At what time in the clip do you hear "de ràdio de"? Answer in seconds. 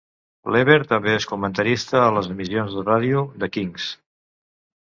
2.79-3.51